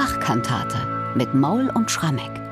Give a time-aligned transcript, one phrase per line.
[0.00, 0.78] Bach-Kantate
[1.14, 2.49] mit Maul und Schrammeck.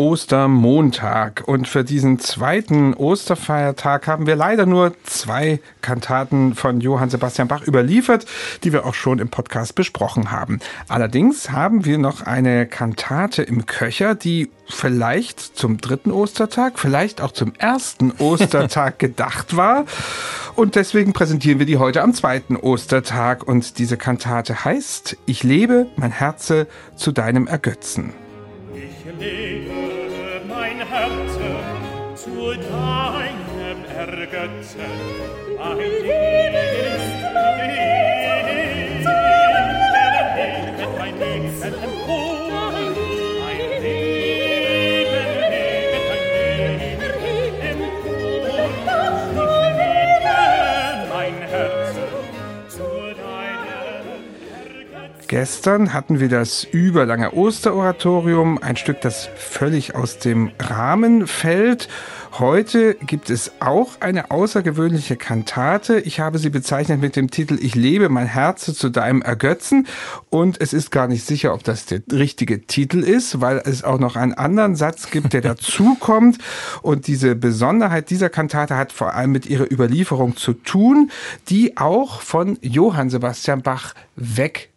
[0.00, 1.42] Ostermontag.
[1.44, 7.66] Und für diesen zweiten Osterfeiertag haben wir leider nur zwei Kantaten von Johann Sebastian Bach
[7.66, 8.24] überliefert,
[8.64, 10.60] die wir auch schon im Podcast besprochen haben.
[10.88, 17.32] Allerdings haben wir noch eine Kantate im Köcher, die vielleicht zum dritten Ostertag, vielleicht auch
[17.32, 19.84] zum ersten Ostertag gedacht war.
[20.56, 23.46] Und deswegen präsentieren wir die heute am zweiten Ostertag.
[23.46, 28.14] Und diese Kantate heißt Ich lebe, mein Herze zu deinem Ergötzen.
[32.50, 34.64] zu deinem Ärgerten,
[35.62, 37.30] ein Liebesmann,
[55.30, 61.88] Gestern hatten wir das überlange Osteroratorium, ein Stück, das völlig aus dem Rahmen fällt.
[62.32, 66.00] Heute gibt es auch eine außergewöhnliche Kantate.
[66.00, 69.86] Ich habe sie bezeichnet mit dem Titel Ich lebe mein Herz zu deinem Ergötzen.
[70.30, 74.00] Und es ist gar nicht sicher, ob das der richtige Titel ist, weil es auch
[74.00, 76.38] noch einen anderen Satz gibt, der dazukommt.
[76.82, 81.12] Und diese Besonderheit dieser Kantate hat vor allem mit ihrer Überlieferung zu tun,
[81.48, 83.94] die auch von Johann Sebastian Bach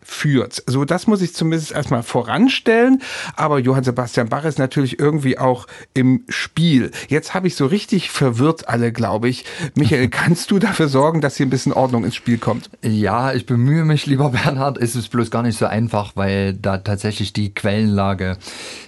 [0.04, 0.64] wegführt.
[0.68, 3.02] So, das muss ich zumindest erstmal voranstellen.
[3.36, 6.92] Aber Johann Sebastian Bach ist natürlich irgendwie auch im Spiel.
[7.08, 9.45] Jetzt habe ich so richtig verwirrt alle, glaube ich.
[9.76, 12.70] Michael, kannst du dafür sorgen, dass hier ein bisschen Ordnung ins Spiel kommt?
[12.84, 14.78] Ja, ich bemühe mich, lieber Bernhard.
[14.78, 18.38] Es ist bloß gar nicht so einfach, weil da tatsächlich die Quellenlage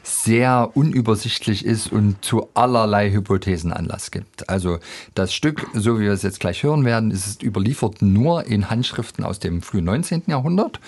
[0.03, 4.49] sehr unübersichtlich ist und zu allerlei Hypothesen Anlass gibt.
[4.49, 4.79] Also
[5.15, 9.23] das Stück, so wie wir es jetzt gleich hören werden, ist überliefert nur in Handschriften
[9.23, 10.23] aus dem frühen 19.
[10.27, 10.79] Jahrhundert.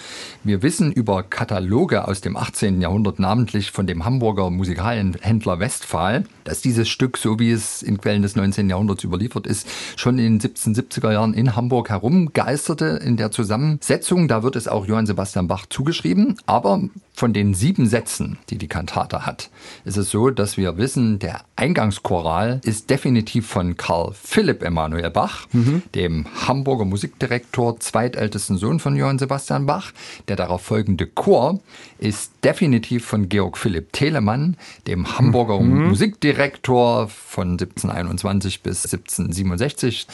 [0.43, 2.81] Wir wissen über Kataloge aus dem 18.
[2.81, 8.21] Jahrhundert, namentlich von dem Hamburger Musikalhändler Westphal, dass dieses Stück, so wie es in Quellen
[8.21, 8.69] des 19.
[8.69, 14.27] Jahrhunderts überliefert ist, schon in den 1770er Jahren in Hamburg herumgeisterte in der Zusammensetzung.
[14.27, 16.37] Da wird es auch Johann Sebastian Bach zugeschrieben.
[16.45, 16.81] Aber
[17.17, 19.49] von den sieben Sätzen, die die Kantate hat,
[19.85, 25.47] ist es so, dass wir wissen, der Eingangschoral ist definitiv von Karl Philipp Emanuel Bach,
[25.95, 29.93] dem Hamburger Musikdirektor, zweitältesten Sohn von Johann Sebastian Bach.
[30.27, 31.59] Der darauf folgende Chor
[31.97, 40.05] ist definitiv von Georg Philipp Telemann, dem Hamburger Musikdirektor von 1721 bis 1767.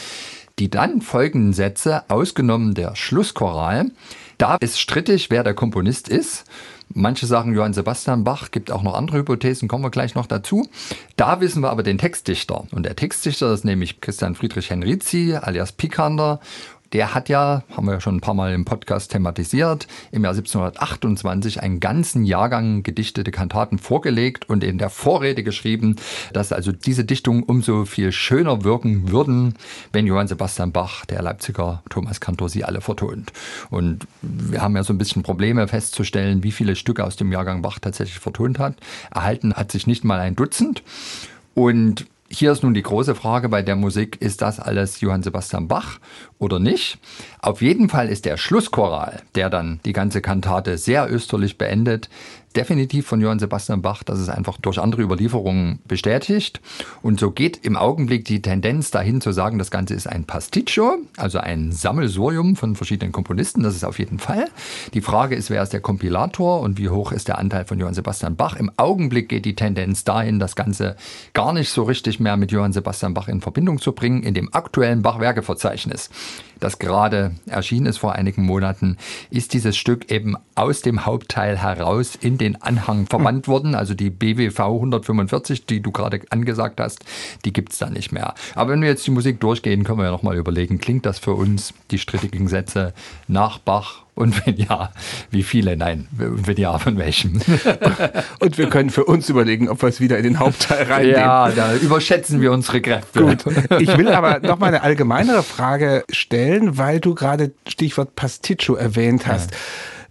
[0.58, 3.92] Die dann folgenden Sätze, ausgenommen der Schlusschoral,
[4.38, 6.46] da ist strittig, wer der Komponist ist.
[6.90, 10.68] Manche sagen Johann Sebastian Bach, gibt auch noch andere Hypothesen, kommen wir gleich noch dazu.
[11.16, 12.66] Da wissen wir aber den Textdichter.
[12.72, 16.40] Und der Textdichter ist nämlich Christian Friedrich Henrizi, alias Pikander.
[16.94, 20.34] Der hat ja, haben wir ja schon ein paar Mal im Podcast thematisiert, im Jahr
[20.34, 25.96] 1728 einen ganzen Jahrgang gedichtete Kantaten vorgelegt und in der Vorrede geschrieben,
[26.34, 29.56] dass also diese Dichtungen umso viel schöner wirken würden,
[29.92, 33.34] wenn Johann Sebastian Bach, der Leipziger Thomas Kantor, sie alle vertont.
[33.72, 37.64] Und wir haben ja so ein bisschen Probleme festzustellen, wie viele Stücke aus dem Jahrgang
[37.64, 38.75] Bach tatsächlich vertont hat.
[39.12, 40.84] Erhalten hat sich nicht mal ein Dutzend.
[41.56, 45.68] Und hier ist nun die große Frage bei der Musik, ist das alles Johann Sebastian
[45.68, 46.00] Bach
[46.40, 46.98] oder nicht?
[47.40, 52.10] Auf jeden Fall ist der Schlusschoral, der dann die ganze Kantate sehr österlich beendet,
[52.56, 54.03] definitiv von Johann Sebastian Bach.
[54.03, 56.62] Das ist einfach durch andere Überlieferungen bestätigt.
[57.02, 60.97] Und so geht im Augenblick die Tendenz dahin zu sagen, das Ganze ist ein Pasticcio,
[61.18, 63.63] also ein Sammelsurium von verschiedenen Komponisten.
[63.63, 64.46] Das ist auf jeden Fall.
[64.94, 67.94] Die Frage ist, wer ist der Kompilator und wie hoch ist der Anteil von Johann
[67.94, 68.56] Sebastian Bach?
[68.56, 70.96] Im Augenblick geht die Tendenz dahin, das Ganze
[71.34, 74.24] gar nicht so richtig mehr mit Johann Sebastian Bach in Verbindung zu bringen.
[74.24, 76.09] In dem aktuellen Bach-Werkeverzeichnis,
[76.63, 78.97] das gerade erschienen ist vor einigen Monaten,
[79.29, 83.75] ist dieses Stück eben aus dem Hauptteil heraus in den Anhang verbannt worden.
[83.75, 87.03] Also die BWV 145, die du gerade angesagt hast,
[87.44, 88.34] die gibt's da nicht mehr.
[88.56, 91.33] Aber wenn wir jetzt die Musik durchgehen, können wir ja nochmal überlegen, klingt das für
[91.33, 92.94] uns, die strittigen Sätze,
[93.27, 94.92] nach Bach und wenn ja,
[95.31, 95.75] wie viele?
[95.75, 96.07] Nein.
[96.19, 97.42] Und wenn ja, von welchem?
[98.39, 101.19] Und wir können für uns überlegen, ob wir es wieder in den Hauptteil reinnehmen.
[101.19, 103.21] ja, da überschätzen wir unsere Kräfte.
[103.21, 103.45] Gut.
[103.80, 109.25] Ich will aber noch mal eine allgemeinere Frage stellen, weil du gerade Stichwort Pasticcio erwähnt
[109.25, 109.51] hast.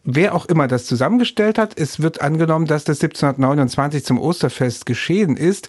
[0.04, 5.36] Wer auch immer das zusammengestellt hat, es wird angenommen, dass das 1729 zum Osterfest geschehen
[5.36, 5.68] ist.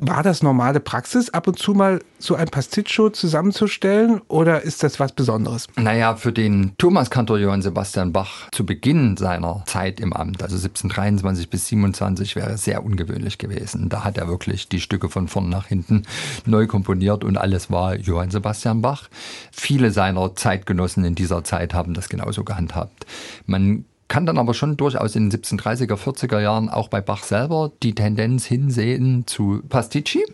[0.00, 5.00] War das normale Praxis, ab und zu mal so ein Pasticcio zusammenzustellen oder ist das
[5.00, 5.66] was Besonderes?
[5.76, 11.50] Naja, für den Thomaskantor Johann Sebastian Bach zu Beginn seiner Zeit im Amt, also 1723
[11.50, 13.88] bis 27, wäre sehr ungewöhnlich gewesen.
[13.88, 16.04] Da hat er wirklich die Stücke von vorn nach hinten
[16.46, 19.08] neu komponiert und alles war Johann Sebastian Bach.
[19.50, 23.04] Viele seiner Zeitgenossen in dieser Zeit haben das genauso gehandhabt.
[23.46, 27.72] Man kann dann aber schon durchaus in den 1730er, 40er Jahren auch bei Bach selber
[27.82, 30.24] die Tendenz hinsehen zu Pasticci.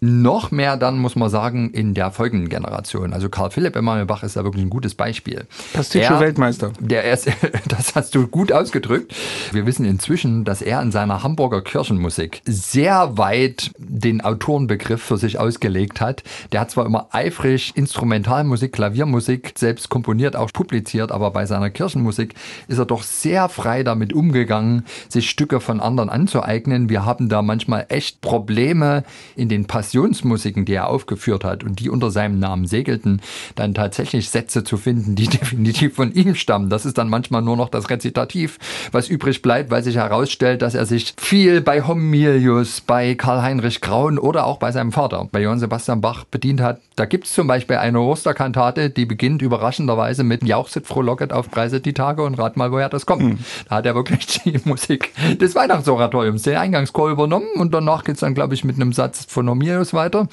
[0.00, 3.12] Noch mehr dann, muss man sagen, in der folgenden Generation.
[3.12, 5.46] Also Karl Philipp Emanuel Bach ist da wirklich ein gutes Beispiel.
[5.72, 6.72] Pasticcio-Weltmeister.
[6.80, 7.28] Der ist,
[7.68, 9.14] das hast du gut ausgedrückt.
[9.52, 15.38] Wir wissen inzwischen, dass er in seiner Hamburger Kirchenmusik sehr weit den Autorenbegriff für sich
[15.38, 16.22] ausgelegt hat.
[16.52, 22.34] Der hat zwar immer eifrig Instrumentalmusik, Klaviermusik selbst komponiert, auch publiziert, aber bei seiner Kirchenmusik
[22.68, 26.88] ist er doch sehr frei damit umgegangen, sich Stücke von anderen anzueignen.
[26.88, 29.04] Wir haben da manchmal echt Probleme
[29.36, 33.20] in den Passionsmusiken, die er aufgeführt hat und die unter seinem Namen segelten,
[33.54, 36.70] dann tatsächlich Sätze zu finden, die definitiv von ihm stammen.
[36.70, 38.58] Das ist dann manchmal nur noch das Rezitativ,
[38.92, 44.18] was übrig bleibt, weil sich herausstellt, dass er sich viel bei Homilius, bei Karl-Heinrich Graun
[44.18, 46.80] oder auch bei seinem Vater, bei Johann Sebastian Bach bedient hat.
[46.96, 51.80] Da gibt es zum Beispiel eine Osterkantate, die beginnt überraschenderweise mit Jauchzit frohlocket auf Preise
[51.80, 53.22] die Tage und rat mal, woher das kommt.
[53.22, 53.38] Mhm.
[53.68, 58.20] Da hat er wirklich die Musik des Weihnachtsoratoriums, den Eingangschor übernommen und danach geht es
[58.20, 60.28] dann, glaube ich, mit einem Satz von weiter.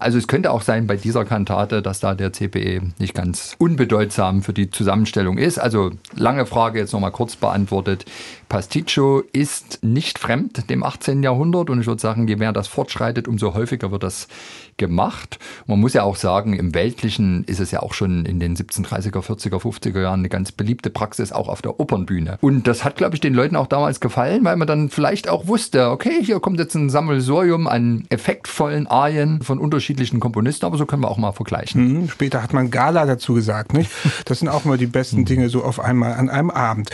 [0.00, 4.42] Also es könnte auch sein bei dieser Kantate, dass da der CPE nicht ganz unbedeutsam
[4.42, 5.58] für die Zusammenstellung ist.
[5.58, 8.06] Also lange Frage jetzt nochmal kurz beantwortet.
[8.48, 11.22] Pasticcio ist nicht fremd dem 18.
[11.22, 14.28] Jahrhundert und ich würde sagen, je mehr das fortschreitet, umso häufiger wird das
[14.76, 15.38] gemacht.
[15.66, 19.22] Man muss ja auch sagen, im Weltlichen ist es ja auch schon in den 1730er,
[19.22, 22.38] 40er, 50er Jahren eine ganz beliebte Praxis, auch auf der Opernbühne.
[22.40, 25.46] Und das hat, glaube ich, den Leuten auch damals gefallen, weil man dann vielleicht auch
[25.46, 28.04] wusste, okay, hier kommt jetzt ein Sammelsurium an
[28.46, 32.02] effektvollen Arien von unterschiedlichen Komponisten, aber so können wir auch mal vergleichen.
[32.02, 33.90] Mhm, später hat man Gala dazu gesagt, nicht?
[34.24, 36.90] Das sind auch mal die besten Dinge so auf einmal an einem Abend.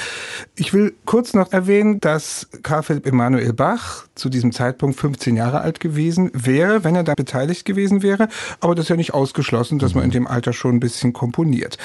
[0.56, 5.60] Ich will kurz noch erwähnen, dass Karl Philipp Emanuel Bach zu diesem Zeitpunkt 15 Jahre
[5.60, 8.28] alt gewesen wäre, wenn er da beteiligt gewesen wäre.
[8.60, 11.78] Aber das ist ja nicht ausgeschlossen, dass man in dem Alter schon ein bisschen komponiert.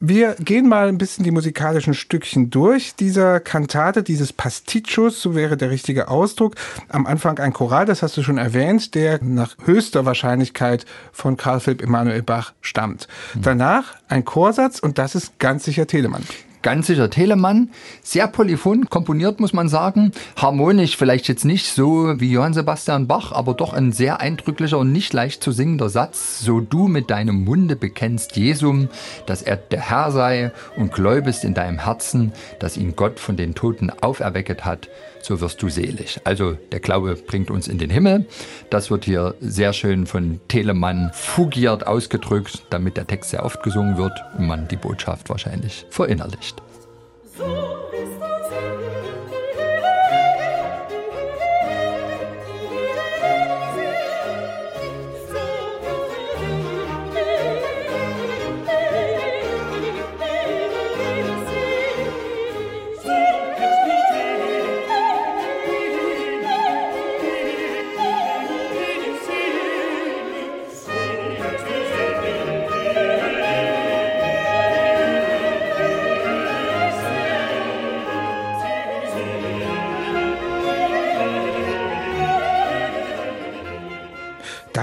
[0.00, 5.56] Wir gehen mal ein bisschen die musikalischen Stückchen durch dieser Kantate, dieses Pasticcios, so wäre
[5.56, 6.56] der richtige Ausdruck.
[6.88, 11.60] Am Anfang ein Choral, das hast du schon erwähnt, der nach höchster Wahrscheinlichkeit von Karl
[11.60, 13.08] Philipp Emanuel Bach stammt.
[13.34, 16.24] Danach ein Chorsatz und das ist ganz sicher Telemann
[16.64, 17.68] ganz sicher Telemann.
[18.02, 20.12] Sehr polyphon komponiert, muss man sagen.
[20.34, 24.90] Harmonisch vielleicht jetzt nicht so wie Johann Sebastian Bach, aber doch ein sehr eindrücklicher und
[24.90, 26.40] nicht leicht zu singender Satz.
[26.40, 28.88] So du mit deinem Munde bekennst Jesum,
[29.26, 33.54] dass er der Herr sei und gläubest in deinem Herzen, dass ihn Gott von den
[33.54, 34.88] Toten auferwecket hat,
[35.24, 36.20] so wirst du selig.
[36.24, 38.26] Also der Glaube bringt uns in den Himmel.
[38.70, 43.96] Das wird hier sehr schön von Telemann fugiert ausgedrückt, damit der Text sehr oft gesungen
[43.96, 46.63] wird und man die Botschaft wahrscheinlich verinnerlicht.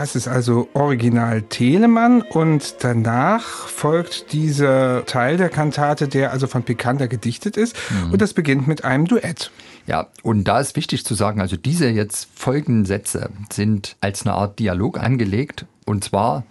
[0.02, 6.64] Das ist also Original Telemann und danach folgt dieser Teil der Kantate, der also von
[6.64, 8.14] Picander gedichtet ist mhm.
[8.14, 9.52] und das beginnt mit einem Duett.
[9.86, 14.34] Ja, und da ist wichtig zu sagen, also diese jetzt folgenden Sätze sind als eine
[14.34, 16.46] Art Dialog angelegt und zwar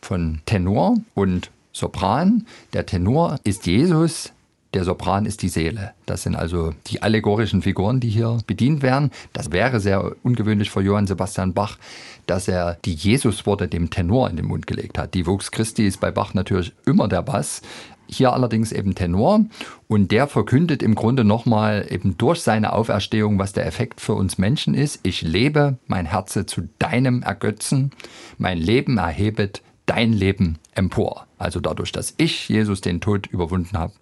[0.00, 2.46] von Tenor und Sopran.
[2.72, 4.32] Der Tenor ist Jesus,
[4.74, 5.92] der Sopran ist die Seele.
[6.06, 9.10] Das sind also die allegorischen Figuren, die hier bedient werden.
[9.32, 11.78] Das wäre sehr ungewöhnlich für Johann Sebastian Bach,
[12.26, 15.14] dass er die Jesusworte dem Tenor in den Mund gelegt hat.
[15.14, 17.62] Die Vox Christi ist bei Bach natürlich immer der Bass.
[18.06, 19.46] Hier allerdings eben Tenor
[19.88, 24.36] und der verkündet im Grunde nochmal eben durch seine Auferstehung, was der Effekt für uns
[24.36, 25.00] Menschen ist.
[25.04, 27.92] Ich lebe mein Herze zu deinem Ergötzen,
[28.36, 31.26] mein Leben erhebet dein Leben empor.
[31.38, 33.92] Also dadurch, dass ich, Jesus, den Tod überwunden habe,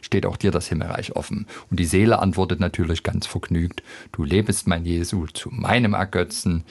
[0.00, 1.46] steht auch dir das Himmelreich offen.
[1.70, 6.64] Und die Seele antwortet natürlich ganz vergnügt, du lebst, mein Jesu, zu meinem Ergötzen,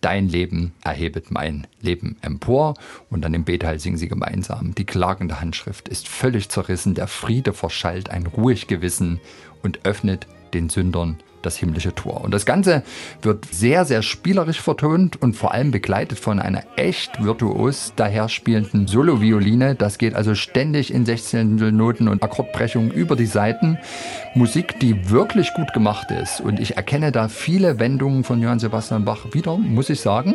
[0.00, 2.74] dein Leben erhebet mein Leben empor.
[3.10, 4.74] Und dann im Beteil singen sie gemeinsam.
[4.74, 9.20] Die klagende Handschrift ist völlig zerrissen, der Friede verschallt ein ruhig Gewissen
[9.62, 12.22] und öffnet den Sündern das himmlische Tor.
[12.22, 12.82] Und das Ganze
[13.22, 19.74] wird sehr, sehr spielerisch vertont und vor allem begleitet von einer echt virtuos daherspielenden Solo-Violine.
[19.74, 23.78] Das geht also ständig in 16 Noten und Akkordbrechungen über die Seiten.
[24.34, 26.40] Musik, die wirklich gut gemacht ist.
[26.40, 30.34] Und ich erkenne da viele Wendungen von Johann Sebastian Bach wieder, muss ich sagen.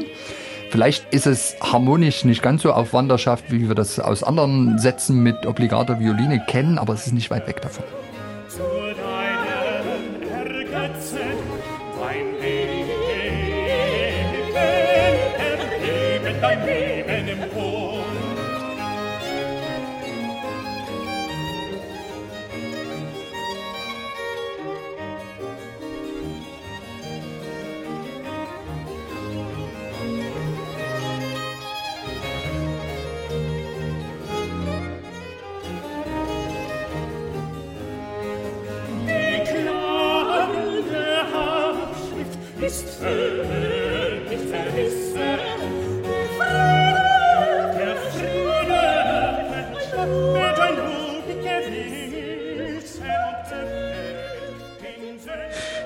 [0.74, 5.22] Vielleicht ist es harmonisch nicht ganz so auf Wanderschaft, wie wir das aus anderen Sätzen
[5.22, 7.84] mit obligater Violine kennen, aber es ist nicht weit weg davon.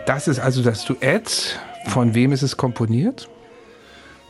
[0.08, 1.60] Das ist also das Duett.
[1.88, 3.30] Von wem ist es komponiert?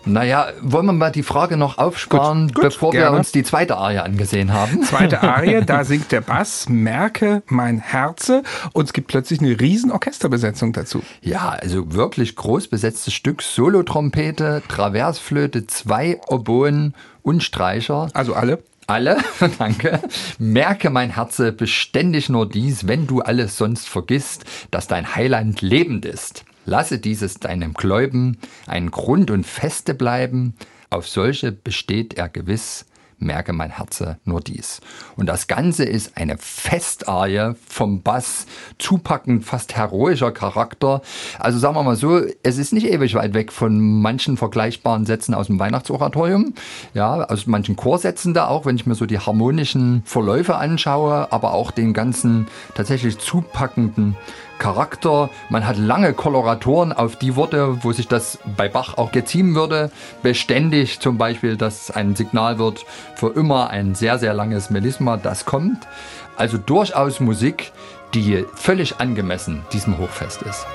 [0.06, 3.12] Naja, wollen wir mal die Frage noch aufsparen, Gut, gut, bevor gerne.
[3.12, 4.82] wir uns die zweite Arie angesehen haben?
[4.84, 8.42] Zweite Arie, da singt der Bass, merke mein Herze
[8.74, 11.04] und es gibt plötzlich eine riesen Orchesterbesetzung dazu.
[11.22, 18.10] Ja, also wirklich groß besetztes Stück, Solotrompete, Traversflöte, zwei Oboen und Streicher.
[18.14, 18.64] Also alle.
[18.88, 19.18] Alle,
[19.60, 20.02] danke.
[20.40, 26.06] Merke mein Herze beständig nur dies, wenn du alles sonst vergisst, dass dein Heiland lebend
[26.06, 26.46] ist.
[26.66, 30.54] Lasse dieses deinem Gläuben ein Grund und Feste bleiben.
[30.90, 32.86] Auf solche besteht er gewiss.
[33.20, 34.80] Merke mein Herze nur dies.
[35.16, 38.46] Und das Ganze ist eine Festarie vom Bass,
[38.78, 41.02] zupackend, fast heroischer Charakter.
[41.40, 45.34] Also sagen wir mal so, es ist nicht ewig weit weg von manchen vergleichbaren Sätzen
[45.34, 46.54] aus dem Weihnachtsoratorium.
[46.94, 51.54] Ja, aus manchen Chorsätzen da auch, wenn ich mir so die harmonischen Verläufe anschaue, aber
[51.54, 54.16] auch den ganzen tatsächlich zupackenden
[54.58, 55.30] Charakter.
[55.50, 59.92] Man hat lange Koloratoren auf die Worte, wo sich das bei Bach auch geziehen würde.
[60.24, 62.86] Beständig zum Beispiel, dass ein Signal wird
[63.16, 65.88] für immer ein sehr, sehr langes Melisma, das kommt.
[66.36, 67.72] Also durchaus Musik,
[68.14, 70.66] die völlig angemessen diesem Hochfest ist.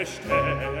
[0.00, 0.79] Herze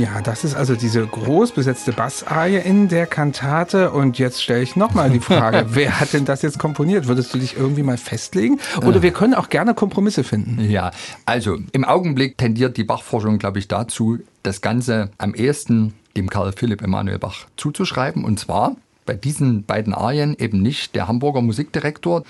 [0.00, 3.90] Ja, das ist also diese groß besetzte Bassarie in der Kantate.
[3.90, 7.06] Und jetzt stelle ich nochmal die Frage, wer hat denn das jetzt komponiert?
[7.06, 8.58] Würdest du dich irgendwie mal festlegen?
[8.82, 10.58] Oder wir können auch gerne Kompromisse finden.
[10.70, 10.90] Ja,
[11.26, 16.52] also im Augenblick tendiert die Bachforschung, glaube ich, dazu, das Ganze am ehesten dem Karl
[16.52, 18.24] Philipp Emanuel Bach zuzuschreiben.
[18.24, 18.76] Und zwar
[19.10, 22.22] bei diesen beiden Arien eben nicht der Hamburger Musikdirektor,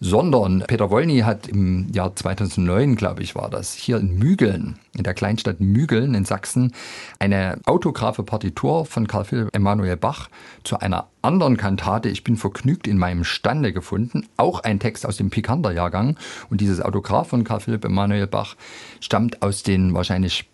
[0.00, 5.02] sondern Peter Wolny hat im Jahr 2009, glaube ich, war das, hier in Mügeln, in
[5.02, 6.74] der Kleinstadt Mügeln in Sachsen,
[7.18, 10.28] eine autographe Partitur von Karl Philipp Emanuel Bach
[10.62, 15.16] zu einer anderen Kantate, Ich bin vergnügt in meinem Stande gefunden, auch ein Text aus
[15.16, 16.18] dem Pikander-Jahrgang.
[16.50, 18.56] Und dieses Autograph von Karl Philipp Emanuel Bach
[19.00, 20.50] stammt aus den wahrscheinlich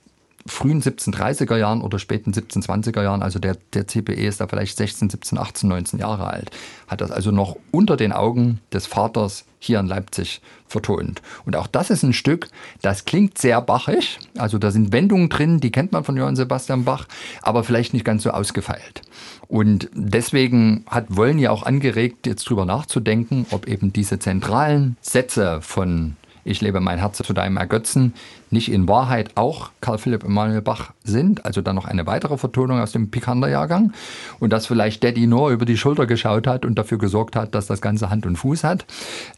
[0.47, 5.11] frühen 1730er Jahren oder späten 1720er Jahren, also der, der CPE ist da vielleicht 16,
[5.11, 6.51] 17, 18, 19 Jahre alt,
[6.89, 11.23] hat das also noch unter den Augen des Vaters hier in Leipzig vertont.
[11.45, 12.49] Und auch das ist ein Stück,
[12.81, 16.85] das klingt sehr bachig, also da sind Wendungen drin, die kennt man von Johann Sebastian
[16.85, 17.07] Bach,
[17.43, 19.03] aber vielleicht nicht ganz so ausgefeilt.
[19.47, 26.17] Und deswegen hat Wollny auch angeregt, jetzt drüber nachzudenken, ob eben diese zentralen Sätze von
[26.45, 28.15] ich lebe mein Herz zu deinem Ergötzen,
[28.53, 32.81] nicht in Wahrheit auch Karl Philipp Emanuel Bach sind, also dann noch eine weitere Vertonung
[32.81, 33.93] aus dem Pikander-Jahrgang
[34.39, 37.67] und dass vielleicht Daddy nur über die Schulter geschaut hat und dafür gesorgt hat, dass
[37.67, 38.85] das Ganze Hand und Fuß hat.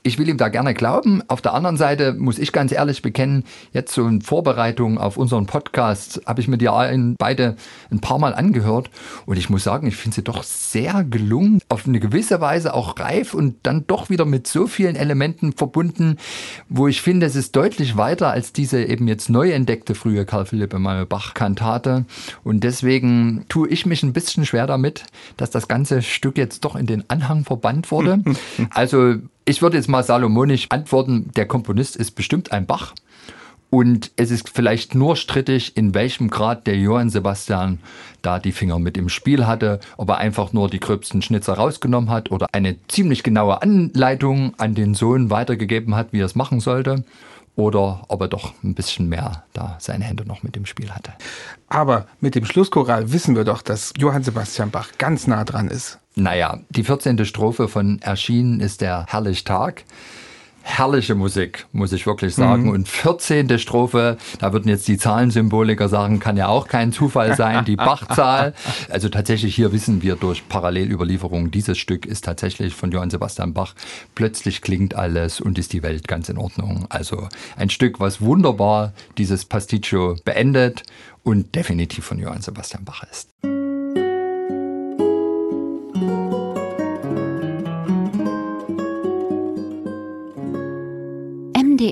[0.03, 1.23] Ich will ihm da gerne glauben.
[1.29, 5.47] Auf der anderen Seite muss ich ganz ehrlich bekennen, jetzt so in Vorbereitung auf unseren
[5.47, 6.69] Podcast habe ich mir die
[7.19, 7.57] beide
[7.91, 8.91] ein paar Mal angehört
[9.27, 12.99] und ich muss sagen, ich finde sie doch sehr gelungen, auf eine gewisse Weise auch
[12.99, 16.17] reif und dann doch wieder mit so vielen Elementen verbunden,
[16.69, 20.47] wo ich finde, es ist deutlich weiter als diese eben jetzt neu entdeckte frühe Karl
[20.47, 22.05] Philipp Emanuel Bach Kantate
[22.43, 25.05] und deswegen tue ich mich ein bisschen schwer damit,
[25.37, 28.23] dass das ganze Stück jetzt doch in den Anhang verbannt wurde.
[28.71, 32.95] Also ich würde jetzt mal salomonisch antworten, der Komponist ist bestimmt ein Bach.
[33.75, 37.81] Und es ist vielleicht nur strittig, in welchem Grad der Johann Sebastian
[38.23, 42.09] da die Finger mit im Spiel hatte, ob er einfach nur die gröbsten Schnitzer rausgenommen
[42.09, 46.61] hat oder eine ziemlich genaue Anleitung an den Sohn weitergegeben hat, wie er es machen
[46.61, 47.05] sollte,
[47.57, 51.13] oder ob er doch ein bisschen mehr da seine Hände noch mit im Spiel hatte.
[51.69, 55.99] Aber mit dem Schlusschoral wissen wir doch, dass Johann Sebastian Bach ganz nah dran ist.
[56.17, 57.25] Naja, die 14.
[57.25, 59.85] Strophe von Erschienen ist der herrlich Tag.
[60.65, 62.65] Herrliche Musik, muss ich wirklich sagen.
[62.65, 62.71] Mhm.
[62.71, 63.59] Und 14.
[63.59, 68.55] Strophe, da würden jetzt die Zahlensymboliker sagen, kann ja auch kein Zufall sein, die Bachzahl.
[68.91, 73.75] Also tatsächlich hier wissen wir durch Parallelüberlieferung, dieses Stück ist tatsächlich von Johann Sebastian Bach.
[74.15, 76.87] Plötzlich klingt alles und ist die Welt ganz in Ordnung.
[76.89, 80.83] Also ein Stück, was wunderbar dieses Pasticcio beendet
[81.23, 83.29] und definitiv von Johann Sebastian Bach ist.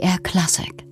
[0.00, 0.91] MDR Classic.